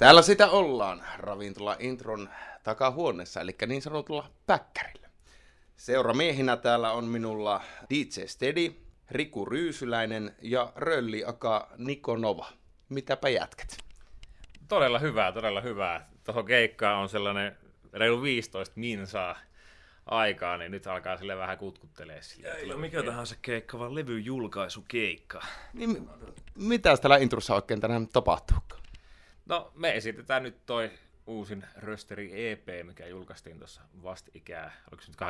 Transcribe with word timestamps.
Täällä 0.00 0.22
sitä 0.22 0.50
ollaan 0.50 1.02
ravintola 1.18 1.76
Intron 1.78 2.28
takahuoneessa, 2.62 3.40
eli 3.40 3.56
niin 3.66 3.82
sanotulla 3.82 4.30
päkkärillä. 4.46 5.08
Seuramiehinä 5.76 6.56
täällä 6.56 6.92
on 6.92 7.04
minulla 7.04 7.60
DJ 7.90 8.26
Steady, 8.26 8.74
Riku 9.10 9.44
Ryysyläinen 9.44 10.34
ja 10.42 10.72
Rölli 10.76 11.24
Aka 11.24 11.68
Niko 11.78 12.16
Nova. 12.16 12.46
Mitäpä 12.88 13.28
jätkät? 13.28 13.76
Todella 14.68 14.98
hyvää, 14.98 15.32
todella 15.32 15.60
hyvää. 15.60 16.08
Tuohon 16.24 16.44
keikkaan 16.44 16.98
on 16.98 17.08
sellainen 17.08 17.56
reilu 17.92 18.22
15 18.22 18.80
minsaa 18.80 19.38
aikaa, 20.06 20.56
niin 20.56 20.70
nyt 20.72 20.86
alkaa 20.86 21.16
sille 21.16 21.36
vähän 21.36 21.58
kutkuttelee 21.58 22.22
sille. 22.22 22.48
Ei 22.48 22.72
ole 22.72 22.80
mikä 22.80 23.02
tahansa 23.02 23.36
keikka, 23.42 23.78
vaan 23.78 23.94
levyjulkaisukeikka. 23.94 25.40
Niin, 25.72 26.08
mitä 26.54 26.96
täällä 26.96 27.16
introssa 27.16 27.54
oikein 27.54 27.80
tänään 27.80 28.08
tapahtuu? 28.08 28.79
No, 29.50 29.72
me 29.74 29.96
esitetään 29.96 30.42
nyt 30.42 30.66
toi 30.66 30.90
uusin 31.26 31.64
Rösteri 31.76 32.50
EP, 32.50 32.68
mikä 32.82 33.06
julkaistiin 33.06 33.58
tuossa 33.58 33.80
vastikää, 34.02 34.72
oliko 34.90 35.02
se 35.02 35.10
nyt 35.10 35.20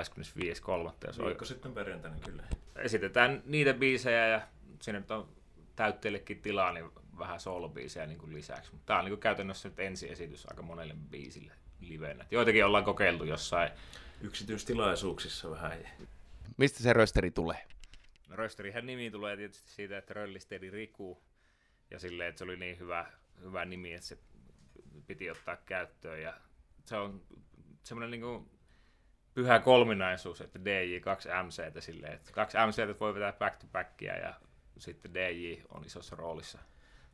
25.3. 1.21 1.27
Viikko 1.27 1.45
sitten 1.45 1.73
perjantaina 1.73 2.17
kyllä. 2.25 2.43
Esitetään 2.77 3.43
niitä 3.47 3.75
biisejä 3.75 4.29
ja 4.29 4.41
sinne 4.83 5.01
nyt 5.01 5.11
on 5.11 5.29
täytteillekin 5.77 6.43
tilaa, 6.43 6.73
niin 6.73 6.91
vähän 7.19 7.41
soolobiisejä 7.41 8.07
niin 8.07 8.19
kuin 8.19 8.35
lisäksi. 8.35 8.73
Mutta 8.73 8.87
tämä 8.87 8.99
on 8.99 9.05
niin 9.05 9.13
kuin 9.13 9.21
käytännössä 9.21 9.69
nyt 9.69 9.81
ensiesitys 9.81 10.47
aika 10.47 10.63
monelle 10.63 10.95
biisille 11.11 11.53
livenä. 11.81 12.27
Joitakin 12.31 12.65
ollaan 12.65 12.85
kokeiltu 12.85 13.25
jossain. 13.25 13.71
Yksityistilaisuuksissa 14.21 15.51
vähän. 15.51 15.79
Mistä 16.57 16.83
se 16.83 16.93
rösteri 16.93 17.31
tulee? 17.31 17.67
No, 18.29 18.37
Rösterihän 18.37 18.87
nimi 18.87 19.11
tulee 19.11 19.37
tietysti 19.37 19.71
siitä, 19.71 19.99
että 19.99 20.15
röllisteli 20.15 20.71
Riku. 20.71 21.23
Ja 21.91 21.99
silleen, 21.99 22.29
että 22.29 22.39
se 22.39 22.45
oli 22.45 22.57
niin 22.57 22.79
hyvä, 22.79 23.07
hyvä 23.43 23.65
nimi, 23.65 23.95
että 23.95 24.07
se 24.07 24.19
piti 25.07 25.31
ottaa 25.31 25.57
käyttöön. 25.57 26.23
Ja 26.23 26.35
se 26.85 26.97
on 26.97 27.23
semmoinen 27.83 28.11
niin 28.11 28.21
kuin 28.21 28.51
pyhä 29.35 29.59
kolminaisuus, 29.59 30.41
että 30.41 30.65
DJ, 30.65 31.01
kaksi 31.01 31.29
MC, 31.29 31.83
silleen, 31.83 32.13
että 32.13 32.33
kaksi 32.33 32.57
MC 32.67 33.01
voi 33.01 33.15
vetää 33.15 33.33
back 33.33 33.57
to 33.57 33.67
backia 33.73 34.17
ja 34.19 34.35
sitten 34.79 35.15
DJ 35.15 35.55
on 35.69 35.85
isossa 35.85 36.17
roolissa. 36.17 36.59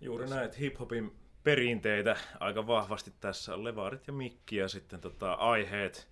Juuri 0.01 0.27
näin, 0.27 0.45
että 0.45 0.57
hip-hopin 0.57 1.17
perinteitä 1.43 2.17
aika 2.41 2.67
vahvasti 2.67 3.13
tässä 3.21 3.55
on 3.55 3.65
levarit 3.65 4.07
ja 4.07 4.13
mikki 4.13 4.57
ja 4.57 4.69
sitten 4.69 5.01
tota, 5.01 5.33
aiheet 5.33 6.09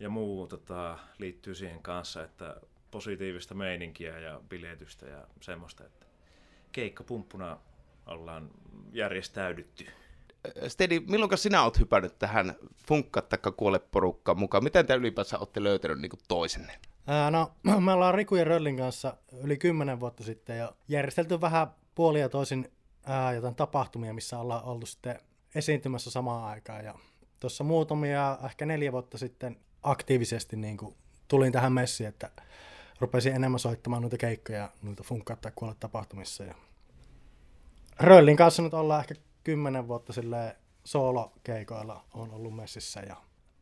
ja 0.00 0.08
muu 0.08 0.46
tota, 0.46 0.98
liittyy 1.18 1.54
siihen 1.54 1.82
kanssa, 1.82 2.22
että 2.24 2.56
positiivista 2.90 3.54
meininkiä 3.54 4.18
ja 4.18 4.40
biletystä 4.48 5.06
ja 5.06 5.26
semmoista, 5.40 5.84
että 5.84 6.06
keikkapumppuna 6.72 7.58
ollaan 8.06 8.50
järjestäydytty. 8.92 9.86
Stedi, 10.68 11.00
milloin 11.00 11.38
sinä 11.38 11.62
olet 11.62 11.78
hypännyt 11.78 12.18
tähän 12.18 12.54
funkka 12.86 13.22
kuole 13.56 13.78
porukkaan 13.78 14.38
mukaan? 14.38 14.64
Miten 14.64 14.86
te 14.86 14.94
ylipäänsä 14.94 15.38
olette 15.38 15.62
löytänyt 15.62 16.00
niin 16.00 16.10
toisenne? 16.28 16.78
Ää, 17.06 17.30
no, 17.30 17.52
me 17.84 17.92
ollaan 17.92 18.14
Riku 18.14 18.36
ja 18.36 18.44
Röllin 18.44 18.76
kanssa 18.76 19.16
yli 19.42 19.56
kymmenen 19.56 20.00
vuotta 20.00 20.24
sitten 20.24 20.58
jo 20.58 20.76
järjestelty 20.88 21.40
vähän 21.40 21.66
puolia 21.94 22.28
toisin 22.28 22.72
ää, 23.04 23.32
jotain 23.32 23.54
tapahtumia, 23.54 24.14
missä 24.14 24.38
ollaan 24.38 24.64
oltu 24.64 24.86
sitten 24.86 25.18
esiintymässä 25.54 26.10
samaan 26.10 26.44
aikaan. 26.44 26.84
Ja 26.84 26.94
tuossa 27.40 27.64
muutamia, 27.64 28.38
ehkä 28.44 28.66
neljä 28.66 28.92
vuotta 28.92 29.18
sitten 29.18 29.56
aktiivisesti 29.82 30.56
niin 30.56 30.76
kuin 30.76 30.94
tulin 31.28 31.52
tähän 31.52 31.72
messiin, 31.72 32.08
että 32.08 32.30
rupesin 33.00 33.34
enemmän 33.34 33.58
soittamaan 33.58 34.02
noita 34.02 34.16
keikkoja 34.16 34.70
noita 34.82 35.02
funkkaa 35.02 35.36
tai 35.36 35.52
kuolla 35.54 35.76
tapahtumissa. 35.80 36.44
Ja 36.44 36.54
Röllin 38.00 38.36
kanssa 38.36 38.62
nyt 38.62 38.74
ollaan 38.74 39.00
ehkä 39.00 39.14
kymmenen 39.44 39.88
vuotta 39.88 40.12
sille 40.12 40.56
soolokeikoilla 40.84 42.04
on 42.14 42.30
ollut 42.30 42.56
messissä 42.56 43.00
ja 43.00 43.16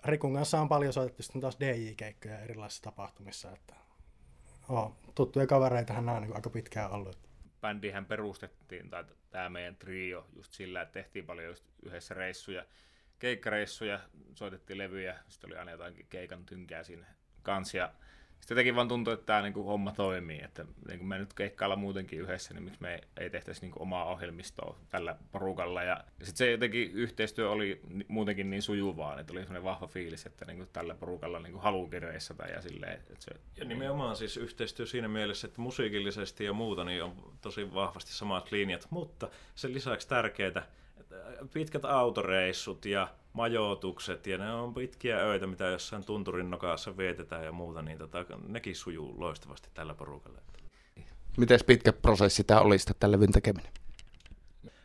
Rikun 0.05 0.35
kanssa 0.35 0.61
on 0.61 0.69
paljon 0.69 0.93
soitettu 0.93 1.23
sitten 1.23 1.41
taas 1.41 1.57
DJ-keikkoja 1.61 2.39
erilaisissa 2.39 2.83
tapahtumissa, 2.83 3.51
että 3.51 3.75
oh, 4.69 4.97
tuttuja 5.15 5.47
kavereitahan 5.47 6.07
nämä 6.07 6.17
on 6.17 6.23
niin 6.23 6.37
aika 6.37 6.51
pitkään 6.51 6.91
ollut. 6.91 7.19
Bändihän 7.61 8.07
perustettiin, 8.07 8.91
tai 8.91 9.05
tämä 9.31 9.49
meidän 9.49 9.77
trio, 9.77 10.27
just 10.37 10.53
sillä, 10.53 10.83
että 10.83 10.93
tehtiin 10.93 11.27
paljon 11.27 11.47
just 11.47 11.65
yhdessä 11.83 12.15
reissuja, 12.15 12.65
keikkareissuja, 13.19 14.01
soitettiin 14.35 14.79
levyjä, 14.79 15.19
sitten 15.29 15.51
oli 15.51 15.59
aina 15.59 15.71
jotain 15.71 16.07
keikan 16.11 16.47
tynkää 16.47 16.85
siinä 16.85 17.07
kanssa, 17.43 17.93
sitten 18.43 18.55
jotenkin 18.55 18.77
vaan 18.77 18.89
tuntuu, 18.89 19.13
että 19.13 19.27
tämä 19.27 19.43
niinku 19.43 19.63
homma 19.63 19.93
toimii, 19.93 20.41
että 20.45 20.65
niinku 20.89 21.05
me 21.05 21.19
nyt 21.19 21.35
keikkailla 21.35 21.77
muutenkin 21.77 22.21
yhdessä, 22.21 22.55
niin 22.55 22.63
miksi 22.63 22.83
me 22.83 23.01
ei, 23.21 23.31
tehtäisi 23.31 23.61
niinku 23.61 23.83
omaa 23.83 24.05
ohjelmistoa 24.05 24.79
tällä 24.89 25.17
porukalla. 25.33 25.83
Ja, 25.83 26.05
sitten 26.19 26.37
se 26.37 26.51
jotenkin 26.51 26.93
yhteistyö 26.93 27.51
oli 27.51 27.81
muutenkin 28.09 28.51
niin 28.51 28.63
sujuvaa, 28.63 29.21
että 29.21 29.33
oli 29.33 29.41
sellainen 29.41 29.65
vahva 29.65 29.87
fiilis, 29.87 30.27
että 30.27 30.45
niinku 30.45 30.67
tällä 30.73 30.95
porukalla 30.95 31.39
niinku 31.39 31.59
haluukin 31.59 32.03
reissata 32.03 32.47
ja 32.47 32.63
silleen. 32.63 32.93
Että 32.93 33.15
se, 33.19 33.31
ja 33.57 33.65
nimenomaan 33.65 34.17
siis 34.17 34.37
yhteistyö 34.37 34.87
siinä 34.87 35.09
mielessä, 35.09 35.47
että 35.47 35.61
musiikillisesti 35.61 36.45
ja 36.45 36.53
muuta 36.53 36.85
niin 36.85 37.03
on 37.03 37.33
tosi 37.41 37.75
vahvasti 37.75 38.13
samat 38.13 38.53
linjat, 38.53 38.87
mutta 38.91 39.29
sen 39.55 39.75
lisäksi 39.75 40.09
tärkeää, 40.09 40.67
pitkät 41.53 41.85
autoreissut 41.85 42.85
ja 42.85 43.09
majoitukset 43.33 44.27
ja 44.27 44.39
ne 44.39 44.53
on 44.53 44.75
pitkiä 44.75 45.19
öitä, 45.19 45.47
mitä 45.47 45.65
jossain 45.65 46.05
tunturin 46.05 46.51
nokassa 46.51 46.97
vietetään 46.97 47.45
ja 47.45 47.53
muuta, 47.53 47.83
niin 47.83 47.99
tota, 47.99 48.25
nekin 48.49 48.77
sujuu 48.77 49.21
loistavasti 49.21 49.69
tällä 49.75 49.95
porukalla. 49.95 50.39
Miten 51.37 51.61
pitkä 51.67 51.93
prosessi 51.93 52.45
tämä 52.45 52.61
oli 52.61 52.79
sitä 52.79 52.95
tällä 53.01 53.17
levyn 53.17 53.33
tekeminen? 53.33 53.73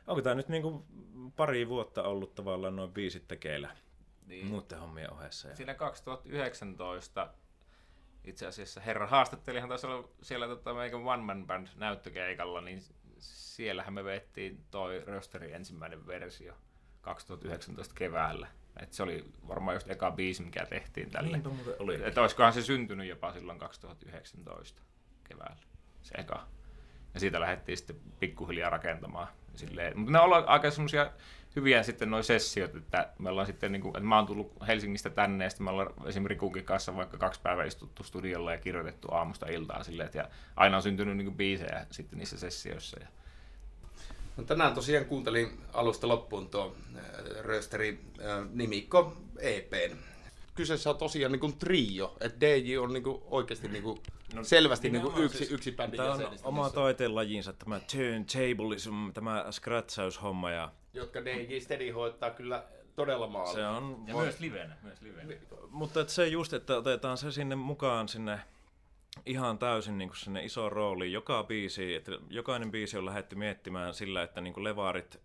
Onko 0.07 0.21
tämä 0.21 0.35
nyt 0.35 0.49
niinku 0.49 0.85
pari 1.35 1.69
vuotta 1.69 2.03
ollut 2.03 2.35
tavallaan 2.35 2.75
noin 2.75 2.91
biisit 2.91 3.27
tekeillä 3.27 3.75
niin. 4.27 4.45
muiden 4.45 4.79
hommien 4.79 5.13
ohessa? 5.13 5.47
Ja... 5.47 5.55
Siinä 5.55 5.73
2019 5.73 7.33
itse 8.23 8.47
asiassa 8.47 8.81
herra 8.81 9.07
haastattelihan 9.07 9.69
taisi 9.69 9.87
olla 9.87 10.09
siellä 10.21 10.47
tota, 10.47 10.73
meidän 10.73 11.07
One 11.07 11.23
Man 11.23 11.47
Band 11.47 11.67
näyttökeikalla, 11.75 12.61
niin 12.61 12.81
siellähän 13.19 13.93
me 13.93 14.03
vettiin 14.03 14.63
toi 14.71 15.03
Rösterin 15.05 15.55
ensimmäinen 15.55 16.07
versio 16.07 16.53
2019 17.07 17.95
keväällä. 17.95 18.47
Et 18.81 18.93
se 18.93 19.03
oli 19.03 19.25
varmaan 19.47 19.75
just 19.75 19.89
eka 19.89 20.11
biisi, 20.11 20.43
mikä 20.43 20.65
tehtiin 20.65 21.09
tälle. 21.09 21.41
oli. 21.79 21.99
Että 22.03 22.21
olisikohan 22.21 22.53
se 22.53 22.61
syntynyt 22.61 23.07
jopa 23.07 23.33
silloin 23.33 23.59
2019 23.59 24.81
keväällä, 25.23 25.63
se 26.01 26.15
eka. 26.17 26.47
Ja 27.13 27.19
siitä 27.19 27.39
lähdettiin 27.39 27.77
sitten 27.77 27.95
pikkuhiljaa 28.19 28.69
rakentamaan. 28.69 29.27
Silleen. 29.55 29.99
Mutta 29.99 30.11
ne 30.11 30.19
on 30.19 30.49
aika 30.49 30.71
semmoisia 30.71 31.11
hyviä 31.55 31.83
sitten 31.83 32.11
nuo 32.11 32.23
sessiot, 32.23 32.75
että 32.75 33.09
me 33.19 33.29
ollaan 33.29 33.47
sitten, 33.47 33.71
niin 33.71 33.81
kuin, 33.81 33.89
että 33.89 34.07
mä 34.07 34.15
oon 34.15 34.25
tullut 34.25 34.53
Helsingistä 34.67 35.09
tänne 35.09 35.43
ja 35.43 35.49
sitten 35.49 35.65
me 35.65 35.71
ollaan 35.71 35.93
esimerkiksi 36.05 36.27
Rikunkin 36.27 36.65
kanssa 36.65 36.95
vaikka 36.95 37.17
kaksi 37.17 37.41
päivää 37.41 37.65
istuttu 37.65 38.03
studiolla 38.03 38.51
ja 38.51 38.57
kirjoitettu 38.57 39.07
aamusta 39.11 39.47
iltaan 39.47 39.85
silleen, 39.85 40.05
että 40.05 40.17
ja 40.17 40.29
aina 40.55 40.77
on 40.77 40.83
syntynyt 40.83 41.17
niin 41.17 41.25
kuin 41.25 41.37
biisejä 41.37 41.85
sitten 41.91 42.19
niissä 42.19 42.37
sessioissa. 42.37 42.99
Ja 42.99 43.07
No 44.37 44.43
tänään 44.43 44.73
tosiaan 44.73 45.05
kuuntelin 45.05 45.61
alusta 45.73 46.07
loppuun 46.07 46.49
tuo 46.49 46.75
äh, 46.95 47.03
Rösteri 47.41 47.99
äh, 48.19 48.49
nimikko 48.51 49.17
EPn. 49.39 49.97
Kyseessä 50.55 50.89
on 50.89 50.97
tosiaan 50.97 51.31
niin 51.31 51.39
kuin 51.39 51.57
trio, 51.57 52.17
että 52.21 52.39
DJ 52.39 52.77
on 52.77 52.93
niin 52.93 53.03
kuin 53.03 53.21
oikeasti 53.25 53.67
niin 53.67 53.83
kuin 53.83 53.99
no, 54.33 54.43
selvästi 54.43 54.89
niin 54.89 55.01
kuin 55.01 55.17
yksi, 55.17 55.37
siis, 55.37 55.51
yksi 55.51 55.71
bändin 55.71 55.97
Tämä 55.97 56.13
on 56.13 56.37
oma 56.43 56.71
lajinsa, 57.07 57.53
tämä 57.53 57.79
turntablism, 57.79 59.11
tämä 59.13 59.45
scratchaushomma. 59.51 60.51
Ja... 60.51 60.71
Jotka 60.93 61.25
DJ 61.25 61.59
Steady 61.59 61.89
hoitaa 61.89 62.29
kyllä 62.29 62.63
todella 62.95 63.27
maalla. 63.27 63.53
Se 63.53 63.67
on... 63.67 64.03
Ja 64.07 64.15
myös 64.15 64.39
livenä. 64.39 64.77
Myös 64.81 65.01
livenä. 65.01 65.33
Mutta 65.69 66.01
että 66.01 66.13
se 66.13 66.27
just, 66.27 66.53
että 66.53 66.77
otetaan 66.77 67.17
se 67.17 67.31
sinne 67.31 67.55
mukaan 67.55 68.07
sinne 68.07 68.39
ihan 69.25 69.59
täysin 69.59 69.97
niin 69.97 70.09
kuin 70.09 70.17
sinne 70.17 70.45
iso 70.45 70.69
rooli 70.69 71.11
joka 71.11 71.43
biisi, 71.43 71.95
että 71.95 72.11
jokainen 72.29 72.71
biisi 72.71 72.97
on 72.97 73.05
lähdetty 73.05 73.35
miettimään 73.35 73.93
sillä, 73.93 74.23
että 74.23 74.41
niin 74.41 74.53
kuin 74.53 74.63
levarit 74.63 75.19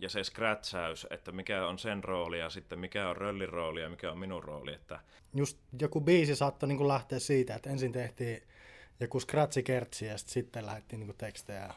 ja 0.00 0.08
se 0.08 0.24
scratchaus, 0.24 1.06
että 1.10 1.32
mikä 1.32 1.66
on 1.66 1.78
sen 1.78 2.04
rooli 2.04 2.38
ja 2.38 2.50
sitten 2.50 2.78
mikä 2.78 3.08
on 3.08 3.16
röllin 3.16 3.48
rooli 3.48 3.82
ja 3.82 3.88
mikä 3.88 4.12
on 4.12 4.18
minun 4.18 4.44
rooli. 4.44 4.74
Että... 4.74 5.00
Just 5.34 5.58
joku 5.80 6.00
biisi 6.00 6.36
saattoi 6.36 6.68
niin 6.68 6.78
kuin 6.78 6.88
lähteä 6.88 7.18
siitä, 7.18 7.54
että 7.54 7.70
ensin 7.70 7.92
tehtiin 7.92 8.42
joku 9.00 9.20
scratchi 9.20 9.62
kertsi 9.62 10.06
ja 10.06 10.18
sitten 10.18 10.66
lähdettiin 10.66 11.00
niin 11.00 11.08
kuin 11.08 11.18
tekstejä. 11.18 11.74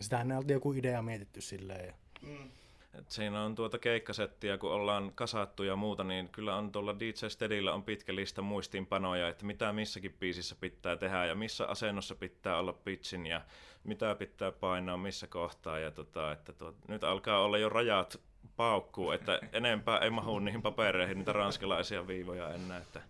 Sitähän 0.00 0.32
oltiin 0.32 0.54
joku 0.54 0.72
idea 0.72 1.02
mietitty 1.02 1.40
silleen. 1.40 1.86
Ja... 1.86 1.94
Mm. 2.22 2.50
Et 2.98 3.10
siinä 3.10 3.42
on 3.42 3.54
tuota 3.54 3.78
keikkasettiä, 3.78 4.58
kun 4.58 4.72
ollaan 4.72 5.12
kasattu 5.14 5.62
ja 5.62 5.76
muuta, 5.76 6.04
niin 6.04 6.28
kyllä 6.28 6.56
on 6.56 6.72
tuolla 6.72 6.98
DJ 6.98 7.28
Steadillä 7.28 7.72
on 7.72 7.82
pitkä 7.82 8.14
lista 8.14 8.42
muistiinpanoja, 8.42 9.28
että 9.28 9.46
mitä 9.46 9.72
missäkin 9.72 10.16
biisissä 10.20 10.56
pitää 10.60 10.96
tehdä 10.96 11.24
ja 11.24 11.34
missä 11.34 11.66
asennossa 11.66 12.14
pitää 12.14 12.58
olla 12.58 12.72
pitchin 12.72 13.26
ja 13.26 13.40
mitä 13.84 14.14
pitää 14.14 14.52
painaa 14.52 14.96
missä 14.96 15.26
kohtaa. 15.26 15.78
Ja 15.78 15.90
tota, 15.90 16.32
että 16.32 16.52
tuo, 16.52 16.74
nyt 16.88 17.04
alkaa 17.04 17.42
olla 17.42 17.58
jo 17.58 17.68
rajat 17.68 18.20
paukkuu, 18.56 19.10
että 19.10 19.40
enempää 19.52 19.98
ei 19.98 20.10
mahu 20.10 20.38
niihin 20.38 20.62
papereihin 20.62 21.18
niitä 21.18 21.32
ranskalaisia 21.32 22.06
viivoja 22.06 22.54
enää. 22.54 22.78
Että... 22.78 23.02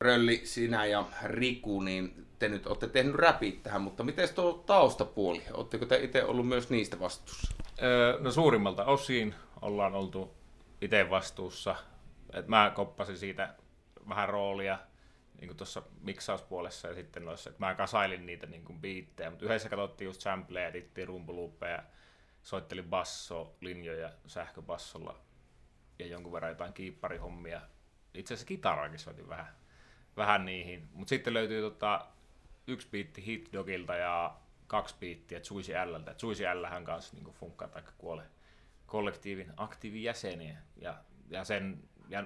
Rölli, 0.00 0.40
sinä 0.44 0.86
ja 0.86 1.04
Riku, 1.24 1.80
niin 1.80 2.26
te 2.38 2.48
nyt 2.48 2.66
olette 2.66 2.88
tehnyt 2.88 3.14
räpit 3.14 3.62
tähän, 3.62 3.82
mutta 3.82 4.04
miten 4.04 4.28
tuo 4.34 4.52
taustapuoli? 4.66 5.42
Oletteko 5.52 5.86
te 5.86 5.96
itse 5.96 6.24
ollut 6.24 6.48
myös 6.48 6.70
niistä 6.70 7.00
vastuussa? 7.00 7.55
No 8.20 8.30
suurimmalta 8.30 8.84
osin 8.84 9.34
ollaan 9.62 9.94
oltu 9.94 10.36
itse 10.80 11.10
vastuussa. 11.10 11.76
Et 12.32 12.48
mä 12.48 12.72
koppasin 12.74 13.18
siitä 13.18 13.54
vähän 14.08 14.28
roolia 14.28 14.78
niin 15.40 15.56
tuossa 15.56 15.82
miksauspuolessa 16.00 16.88
ja 16.88 16.94
sitten 16.94 17.24
noissa, 17.24 17.50
että 17.50 17.66
mä 17.66 17.74
kasailin 17.74 18.26
niitä 18.26 18.46
niin 18.46 18.64
kuin 18.64 18.80
biittejä, 18.80 19.30
mutta 19.30 19.44
yhdessä 19.44 19.68
katsottiin 19.68 20.06
just 20.06 20.20
sampleja, 20.20 20.68
edittiin 20.68 21.08
rumpuluuppeja, 21.08 21.82
soittelin 22.42 22.90
basso-linjoja 22.90 24.10
sähköbassolla 24.26 25.18
ja 25.98 26.06
jonkun 26.06 26.32
verran 26.32 26.50
jotain 26.50 26.72
kiipparihommia. 26.72 27.60
Itse 28.14 28.34
asiassa 28.34 28.46
kitaraakin 28.46 28.98
soitin 28.98 29.28
vähän, 29.28 29.56
vähän 30.16 30.44
niihin, 30.44 30.88
mutta 30.92 31.08
sitten 31.08 31.34
löytyy 31.34 31.60
tota, 31.60 32.06
yksi 32.66 32.88
biitti 32.90 33.26
Hit 33.26 33.48
Dogilta 33.52 33.94
ja 33.94 34.36
kaksi 34.66 34.94
biittiä 35.00 35.40
Juicy 35.50 35.72
Lältä. 35.72 36.14
Juicy 36.22 36.44
Lhän 36.44 36.84
kanssa 36.84 37.16
niin 37.16 37.34
funkkaa 37.34 37.68
tai 37.68 37.82
kuole 37.98 38.22
kollektiivin 38.86 39.52
aktiivijäseniä 39.56 40.56
ja, 40.76 40.94
ja 41.30 41.44
sen 41.44 41.78
ja 42.08 42.24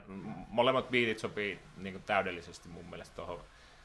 molemmat 0.48 0.90
biitit 0.90 1.18
sopii 1.18 1.60
niin 1.76 1.92
kuin 1.94 2.02
täydellisesti 2.02 2.68
mun 2.68 2.84
mielestä 2.84 3.16
tuohon 3.16 3.40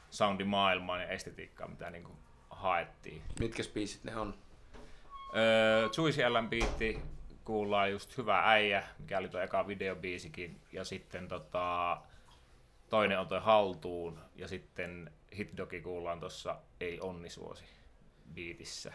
soundimaailmaan 0.09 1.01
ja 1.01 1.07
estetiikkaan, 1.07 1.69
mitä 1.69 1.89
niin 1.89 2.03
kuin 2.03 2.17
haettiin. 2.49 3.21
Mitkä 3.39 3.63
biisit 3.73 4.03
ne 4.03 4.15
on? 4.15 4.33
Öö, 5.35 5.89
Juicy 5.97 6.23
Ellen 6.23 6.49
biitti 6.49 7.01
kuullaan 7.43 7.91
just 7.91 8.17
Hyvä 8.17 8.41
äijä, 8.51 8.83
mikä 8.99 9.17
oli 9.17 9.29
tuo 9.29 9.39
eka 9.39 9.67
videobiisikin, 9.67 10.61
ja 10.71 10.83
sitten 10.83 11.27
tota, 11.27 11.97
toinen 12.89 13.19
on 13.19 13.27
tuo 13.27 13.39
Haltuun, 13.39 14.19
ja 14.35 14.47
sitten 14.47 15.11
Hitdogi 15.37 15.81
kuullaan 15.81 16.19
tuossa 16.19 16.57
Ei 16.79 16.99
onnisuosi 16.99 17.65
biitissä. 18.33 18.93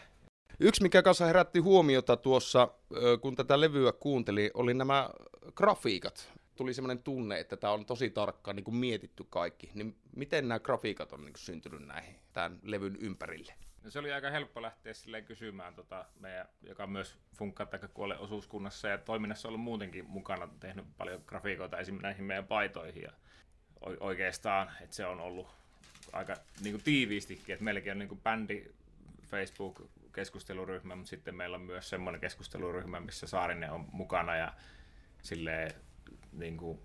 Yksi, 0.59 0.83
mikä 0.83 1.01
kanssa 1.01 1.25
herätti 1.25 1.59
huomiota 1.59 2.17
tuossa, 2.17 2.67
kun 3.21 3.35
tätä 3.35 3.61
levyä 3.61 3.91
kuunteli, 3.91 4.51
oli 4.53 4.73
nämä 4.73 5.09
grafiikat 5.55 6.31
tuli 6.61 6.73
semmoinen 6.73 7.03
tunne, 7.03 7.39
että 7.39 7.57
tämä 7.57 7.73
on 7.73 7.85
tosi 7.85 8.09
tarkkaan 8.09 8.55
niin 8.55 8.63
kuin 8.63 8.75
mietitty 8.75 9.25
kaikki. 9.29 9.71
Niin 9.73 9.95
miten 10.15 10.47
nämä 10.47 10.59
grafiikat 10.59 11.13
on 11.13 11.21
niin 11.21 11.33
kuin 11.33 11.41
syntynyt 11.41 11.87
näihin 11.87 12.15
tämän 12.33 12.59
levyn 12.63 12.95
ympärille? 12.95 13.53
No 13.83 13.89
se 13.89 13.99
oli 13.99 14.11
aika 14.11 14.29
helppo 14.29 14.61
lähteä 14.61 14.93
silleen 14.93 15.25
kysymään, 15.25 15.75
tota, 15.75 16.05
meidän, 16.19 16.47
joka 16.61 16.87
myös 16.87 17.17
funkkaa 17.37 17.67
kuole 17.93 18.17
osuuskunnassa 18.17 18.87
ja 18.87 18.97
toiminnassa 18.97 19.47
ollut 19.47 19.61
muutenkin 19.61 20.05
mukana, 20.09 20.49
tehnyt 20.59 20.85
paljon 20.97 21.23
grafiikoita 21.25 21.79
esimerkiksi 21.79 22.03
näihin 22.03 22.23
meidän 22.23 22.47
paitoihin. 22.47 23.03
Ja 23.03 23.11
oikeastaan, 23.99 24.71
että 24.81 24.95
se 24.95 25.05
on 25.05 25.19
ollut 25.19 25.47
aika 26.13 26.35
niin 26.63 26.73
kuin 26.73 26.83
tiiviistikin, 26.83 27.53
että 27.53 27.65
meilläkin 27.65 27.91
on 27.91 27.99
niin 27.99 28.09
kuin 28.09 28.21
bändi 28.21 28.65
Facebook-keskusteluryhmä, 29.31 30.95
mutta 30.95 31.09
sitten 31.09 31.35
meillä 31.35 31.55
on 31.55 31.61
myös 31.61 31.89
semmoinen 31.89 32.21
keskusteluryhmä, 32.21 32.99
missä 32.99 33.27
Saarinen 33.27 33.71
on 33.71 33.87
mukana 33.91 34.35
ja 34.35 34.53
silleen 35.21 35.73
niin 36.33 36.57
kuin, 36.57 36.79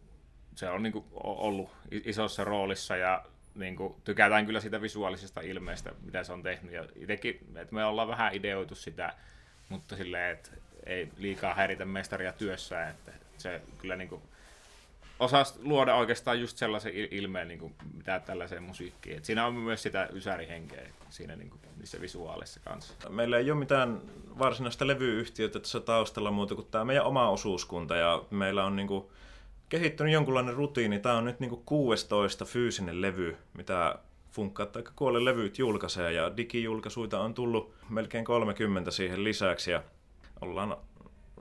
se 0.54 0.68
on 0.70 0.82
niin 0.82 0.92
kuin, 0.92 1.04
ollut 1.14 1.70
isossa 1.90 2.44
roolissa 2.44 2.96
ja 2.96 3.24
niin 3.54 3.76
kuin, 3.76 3.94
tykätään 4.04 4.46
kyllä 4.46 4.60
sitä 4.60 4.82
visuaalisesta 4.82 5.40
ilmeestä, 5.40 5.92
mitä 6.02 6.24
se 6.24 6.32
on 6.32 6.42
tehnyt. 6.42 6.72
Ja 6.72 6.86
itsekin, 6.96 7.40
että 7.56 7.74
me 7.74 7.84
ollaan 7.84 8.08
vähän 8.08 8.34
ideoitu 8.34 8.74
sitä, 8.74 9.14
mutta 9.68 9.96
silleen, 9.96 10.32
että 10.32 10.50
ei 10.86 11.08
liikaa 11.16 11.54
häiritä 11.54 11.84
mestaria 11.84 12.32
työssään, 12.32 12.90
että 12.90 13.12
se 13.38 13.62
kyllä 13.78 13.96
niin 13.96 14.08
kuin, 14.08 14.22
osaa 15.18 15.44
luoda 15.62 15.94
oikeastaan 15.94 16.40
just 16.40 16.56
sellaisen 16.56 16.92
ilmeen, 16.94 17.48
niin 17.48 17.58
kuin, 17.58 17.74
mitä 17.94 18.20
tällaiseen 18.20 18.62
musiikkiin. 18.62 19.16
Et 19.16 19.24
siinä 19.24 19.46
on 19.46 19.54
myös 19.54 19.82
sitä 19.82 20.08
ysärihenkeä 20.12 20.88
siinä 21.10 21.36
niin 21.36 21.50
kuin, 21.50 21.60
niissä 21.76 22.00
visuaalisissa 22.00 22.60
kanssa. 22.60 23.10
Meillä 23.10 23.38
ei 23.38 23.50
ole 23.50 23.58
mitään 23.58 24.00
varsinaista 24.38 24.86
levyyhtiötä 24.86 25.60
tässä 25.60 25.80
taustalla 25.80 26.30
muuta 26.30 26.54
kuin 26.54 26.66
tämä 26.70 26.84
meidän 26.84 27.04
oma 27.04 27.28
osuuskunta 27.28 27.96
ja 27.96 28.22
meillä 28.30 28.64
on 28.64 28.76
niin 28.76 28.88
kuin, 28.88 29.04
kehittynyt 29.68 30.12
jonkunlainen 30.12 30.54
rutiini. 30.54 30.98
Tämä 30.98 31.16
on 31.16 31.24
nyt 31.24 31.40
niin 31.40 31.50
kuin 31.50 31.62
16 31.64 32.44
fyysinen 32.44 33.02
levy, 33.02 33.36
mitä 33.54 33.98
funkkaat 34.30 34.72
tai 34.72 34.84
kuolle 34.96 35.24
levyt 35.24 35.58
julkaisee 35.58 36.12
ja 36.12 36.36
digijulkaisuita 36.36 37.20
on 37.20 37.34
tullut 37.34 37.74
melkein 37.90 38.24
30 38.24 38.90
siihen 38.90 39.24
lisäksi 39.24 39.70
ja 39.70 39.82
ollaan 40.40 40.76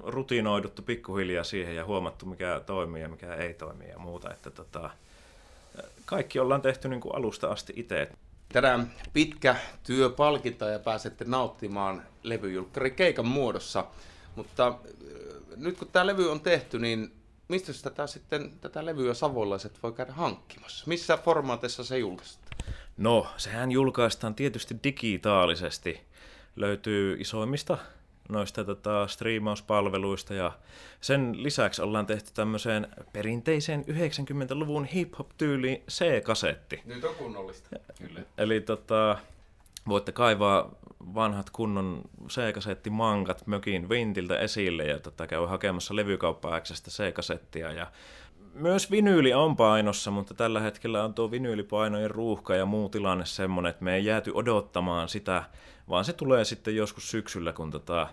rutinoiduttu 0.04 0.82
pikkuhiljaa 0.82 1.44
siihen 1.44 1.76
ja 1.76 1.86
huomattu 1.86 2.26
mikä 2.26 2.62
toimii 2.66 3.02
ja 3.02 3.10
mikä 3.10 3.36
ei 3.36 3.54
toimi 3.54 3.88
ja 3.90 4.00
muuta. 4.00 4.34
Että 4.34 4.52
tota, 4.52 4.90
kaikki 6.06 6.40
ollaan 6.40 6.62
tehty 6.62 6.88
niin 6.88 7.02
kuin 7.02 7.16
alusta 7.16 7.48
asti 7.48 7.74
itse. 7.76 8.10
Tänään 8.54 8.92
pitkä 9.14 9.56
työ 9.84 10.10
palkita 10.10 10.66
ja 10.66 10.80
pääsette 10.80 11.26
nauttimaan 11.28 12.04
levyjulkkari 12.24 12.92
keikan 12.92 13.28
muodossa. 13.28 13.86
Mutta 14.36 14.80
nyt 15.56 15.78
kun 15.78 15.88
tämä 15.92 16.06
levy 16.06 16.32
on 16.32 16.40
tehty, 16.40 16.80
niin 16.80 17.14
mistä 17.48 17.72
tätä 17.84 18.08
sitten, 18.08 18.52
tätä 18.62 18.86
levyä 18.86 19.14
savolaiset 19.14 19.84
voi 19.84 19.94
käydä 19.94 20.12
hankkimassa? 20.12 20.84
Missä 20.88 21.18
formaatissa 21.18 21.84
se 21.84 21.98
julkaistaan? 21.98 22.46
No, 22.98 23.28
sehän 23.38 23.72
julkaistaan 23.72 24.36
tietysti 24.36 24.76
digitaalisesti. 24.84 26.02
Löytyy 26.56 27.18
isoimmista 27.20 27.78
noista 28.30 28.64
tota, 28.64 29.08
striimauspalveluista 29.08 30.34
ja 30.34 30.52
sen 31.02 31.44
lisäksi 31.44 31.82
ollaan 31.82 32.06
tehty 32.06 32.32
tämmöiseen 32.34 32.88
perinteiseen 33.14 33.86
90-luvun 33.90 34.86
hip-hop-tyyliin 34.86 35.84
C-kasetti. 35.92 36.82
Nyt 36.86 37.04
on 37.04 37.16
kunnollista. 37.16 37.70
Kyllä. 38.08 38.22
Eli 38.38 38.62
tota, 38.62 39.18
voitte 39.88 40.12
kaivaa 40.12 40.72
vanhat 41.00 41.50
kunnon 41.50 42.02
C-kasettimankat 42.30 43.48
mökin 43.48 43.90
vintiltä 43.90 44.40
esille 44.40 44.84
ja 44.84 45.00
tota, 45.00 45.28
käy 45.28 45.46
hakemassa 45.46 45.96
levykauppa 45.96 46.62
C-kasettia. 46.90 47.72
Ja 47.72 47.92
myös 48.56 48.92
vinyyli 48.92 49.34
on 49.34 49.56
painossa, 49.56 50.12
mutta 50.12 50.34
tällä 50.34 50.60
hetkellä 50.60 51.04
on 51.04 51.14
tuo 51.14 51.32
vinyylipainojen 51.32 52.12
ruuhka 52.12 52.56
ja 52.56 52.66
muu 52.66 52.90
tilanne 52.90 53.26
semmoinen, 53.26 53.70
että 53.70 53.84
me 53.84 53.96
ei 53.96 54.06
jääty 54.06 54.32
odottamaan 54.34 55.10
sitä, 55.10 55.44
vaan 55.90 56.06
se 56.06 56.14
tulee 56.14 56.46
sitten 56.46 56.76
joskus 56.76 57.12
syksyllä, 57.12 57.54
kun 57.54 57.72
tota 57.72 58.08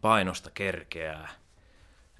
painosta 0.00 0.50
kerkeää. 0.54 1.28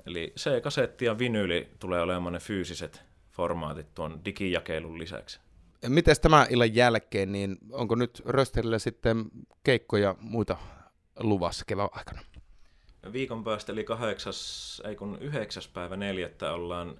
Eli 0.06 0.32
C-kasetti 0.36 1.04
ja 1.04 1.18
vinyyli 1.18 1.68
tulee 1.78 2.02
olemaan 2.02 2.32
ne 2.32 2.38
fyysiset 2.38 3.02
formaatit 3.30 3.94
tuon 3.94 4.24
digijakeilun 4.24 4.98
lisäksi. 4.98 5.40
Miten 5.88 6.16
tämä 6.22 6.46
illan 6.50 6.74
jälkeen, 6.74 7.32
niin 7.32 7.58
onko 7.72 7.94
nyt 7.94 8.22
Rösterillä 8.26 8.78
sitten 8.78 9.24
keikkoja 9.64 10.14
muita 10.20 10.56
luvassa 11.20 11.64
kevään 11.64 11.88
aikana? 11.92 12.20
Viikon 13.12 13.44
päästä, 13.44 13.72
eli 13.72 13.84
kahdeksas, 13.84 14.82
ei 14.84 14.96
kun 14.96 15.18
yhdeksäs 15.20 15.68
päivä 15.68 15.96
neljättä 15.96 16.52
ollaan 16.52 16.96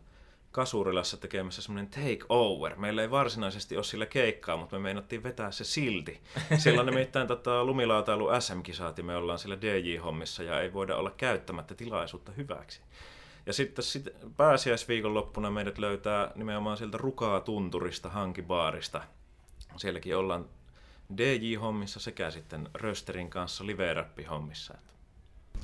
Kasurilassa 0.53 1.17
tekemässä 1.17 1.63
semmoinen 1.63 1.91
take 1.91 2.25
over. 2.29 2.77
Meillä 2.77 3.03
ei 3.03 3.11
varsinaisesti 3.11 3.77
ole 3.77 3.85
sillä 3.85 4.07
keikkaa, 4.07 4.57
mutta 4.57 4.77
me 4.77 4.83
meinattiin 4.83 5.23
vetää 5.23 5.51
se 5.51 5.65
silti. 5.65 6.21
Siellä 6.59 6.81
on 6.81 6.87
nimittäin 6.87 7.29
tota, 7.29 7.65
lumilautailu 7.65 8.29
SM-kisaati, 8.41 9.03
me 9.03 9.17
ollaan 9.17 9.39
sillä 9.39 9.57
DJ-hommissa 9.57 10.43
ja 10.43 10.61
ei 10.61 10.73
voida 10.73 10.97
olla 10.97 11.11
käyttämättä 11.11 11.75
tilaisuutta 11.75 12.33
hyväksi. 12.33 12.81
Ja 13.47 13.53
sitten 13.53 13.85
sit 13.85 14.09
pääsiäisviikonloppuna 14.37 15.51
meidät 15.51 15.79
löytää 15.79 16.33
nimenomaan 16.35 16.77
sieltä 16.77 16.99
Rukaa 16.99 17.41
Tunturista, 17.41 18.09
Hankibaarista. 18.09 19.03
Sielläkin 19.77 20.17
ollaan 20.17 20.47
DJ-hommissa 21.17 22.01
sekä 22.01 22.31
sitten 22.31 22.69
Rösterin 22.75 23.31
kanssa 23.31 23.67
live 23.67 24.07
hommissa 24.31 24.75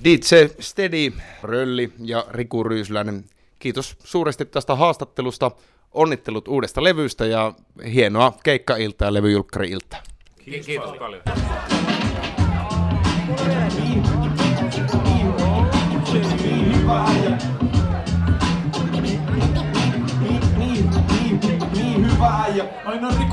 DJ 0.04 0.47
Steady, 0.61 1.12
Rölli 1.42 1.92
ja 1.99 2.26
Riku 2.30 2.64
Ryysläinen, 2.64 3.25
kiitos 3.58 3.96
suuresti 4.04 4.44
tästä 4.44 4.74
haastattelusta. 4.74 5.50
Onnittelut 5.92 6.48
uudesta 6.48 6.84
levystä 6.84 7.26
ja 7.26 7.52
hienoa 7.92 8.32
keikkailtaa 8.44 9.08
ja 9.08 9.14
levyjulkkari-iltaa. 9.14 10.02
Kiitos, 10.44 10.66
Kiitos 10.66 10.98
paljon. 10.98 11.22
paljon. 11.28 11.48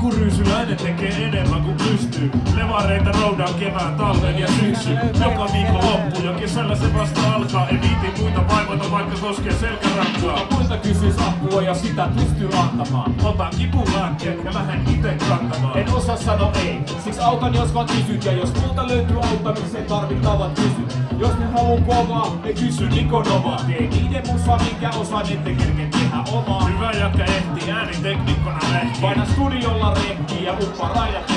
Riku 0.06 0.18
Ryysyläinen 0.18 0.76
tekee 0.76 1.24
enemmän 1.24 1.62
kuin 1.62 1.76
pystyy. 1.76 2.30
Levareita 2.56 3.12
roudaan 3.20 3.54
kevään, 3.54 3.94
talven 3.94 4.38
ja 4.38 4.48
syksy. 4.48 4.90
Joka 5.24 5.52
viikko 5.52 5.76
loppu 5.76 6.20
ja 6.24 6.32
kesällä 6.32 6.76
se 6.76 6.94
vasta 6.94 7.20
alkaa. 7.34 7.68
En 7.68 7.80
viiti 7.82 8.22
muita 8.22 8.48
vaivata 8.48 8.90
vaikka 8.90 9.16
koskee 9.20 9.52
selkärankaa. 9.52 10.46
Muilta 10.50 10.76
kysyis 10.76 11.14
apua 11.18 11.62
ja 11.62 11.74
sitä 11.74 12.08
pystyy 12.16 12.48
antamaan. 12.58 13.14
Otan 13.24 13.52
kipulääkkeen 13.58 14.44
ja 14.44 14.54
lähden 14.54 14.94
ite 14.94 15.16
kantamaan. 15.28 15.78
En 15.78 15.94
osaa 15.94 16.16
sanoa 16.16 16.52
ei, 16.52 16.78
siksi 17.04 17.20
autan 17.20 17.54
jos 17.54 17.74
vaan 17.74 17.86
kysyt. 17.86 18.24
Ja 18.24 18.32
jos 18.32 18.54
multa 18.62 18.88
löytyy 18.88 19.16
auttamiseen 19.16 19.84
tarvittavat 19.84 20.54
kysyt. 20.54 20.96
Jos 21.18 21.38
ne 21.38 21.46
haluu 21.46 21.80
kovaa, 21.80 22.36
ne 22.44 22.52
kysy 22.52 22.88
Nikonovaa. 22.88 23.60
Tee 23.66 23.80
niiden 23.80 24.22
musa, 24.32 24.56
minkä 24.56 24.90
osaan 24.90 25.32
ette 25.32 25.54
kerke 25.54 25.88
tehdä 25.90 26.16
omaa. 26.32 26.64
Hyvä 26.64 26.92
jätkä 26.92 27.24
ehtii 27.24 27.70
ääniteknikkona 27.70 28.58
lehti. 28.72 29.00
Paina 29.00 29.26
studiolla 29.26 29.95
rekkiä 30.02 30.40
ja 30.40 30.52
uppa 30.62 30.88
rajat. 30.88 31.32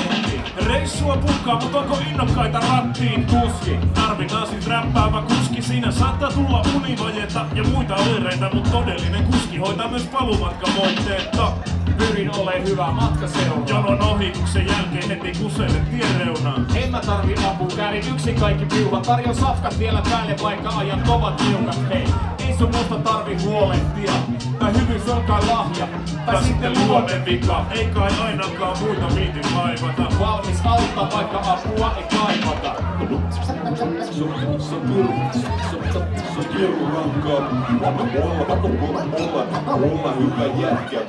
Reissua 0.66 1.16
pukkaa, 1.16 1.60
mut 1.60 1.74
onko 1.74 1.98
innokkaita 2.10 2.60
rattiin? 2.60 3.26
Kuski, 3.26 3.78
tarvitaan 3.94 4.46
siis 4.46 4.66
räppäävä 4.66 5.22
kuski. 5.22 5.62
Siinä 5.62 5.90
saattaa 5.90 6.30
tulla 6.32 6.62
univajetta 6.76 7.46
ja 7.54 7.64
muita 7.64 7.96
oireita, 7.96 8.50
mut 8.54 8.70
todellinen 8.70 9.24
kuski 9.24 9.58
hoitaa 9.58 9.88
myös 9.88 10.02
palumatkan 10.02 10.74
voitteetta. 10.76 11.52
Pyrin 11.98 12.30
ole 12.36 12.62
hyvä 12.68 12.90
matkaseura. 12.90 13.62
Jonon 13.66 14.02
ohituksen 14.02 14.66
jälkeen 14.66 15.08
heti 15.08 15.38
kuselle 15.42 15.80
tien 15.90 16.16
reunaan. 16.18 16.66
En 16.74 16.90
mä 16.90 17.00
tarvi 17.00 17.34
apua, 17.46 17.68
käärin 17.76 18.04
yksin 18.12 18.40
kaikki 18.40 18.64
piuhat. 18.64 19.02
Tarjon 19.02 19.34
safkat 19.34 19.78
vielä 19.78 20.02
päälle, 20.10 20.36
vaikka 20.42 20.68
ajan 20.68 21.02
kovat 21.06 21.36
tiukat. 21.36 21.78
Hei, 21.88 22.04
tarvi 23.02 23.36
huolehtia. 23.44 24.12
Tai 24.58 24.72
hyvyys 24.80 25.08
on 25.08 25.22
kai 25.22 25.46
lahja. 25.46 25.88
Tai 26.26 26.44
sitten 26.44 26.72
luonne 26.86 27.24
vika, 27.24 27.66
ei 27.70 27.86
kai 27.86 28.10
ainakaan 28.20 28.78
muita 28.78 29.14
viitin 29.14 29.44
vaivata. 29.56 30.02
Valmis 30.20 30.60
auttaa, 30.64 31.10
vaikka 31.16 31.38
apua 31.38 31.94
ei 31.96 32.04
kaivata. 32.18 32.74
Se 34.10 34.24
on 34.24 34.62
se 34.62 36.48
pirun 36.56 36.92
rankkaa. 36.94 37.40
Olla, 37.80 37.98
olla, 38.24 39.02
olla, 39.16 39.74
olla 39.74 40.12
hyvä 40.12 40.46
jätkä. 40.66 41.00